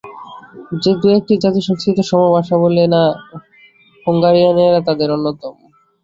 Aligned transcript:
যে 0.81 0.91
দু-একটি 1.01 1.33
জাতি 1.37 1.61
সংস্কৃত-সম 1.61 2.21
ভাষা 2.35 2.55
বলে 2.57 2.83
না, 2.93 3.01
হুঙ্গারীয়ানেরা 4.05 4.79
তাদের 4.87 5.07
অন্যতম। 5.11 5.55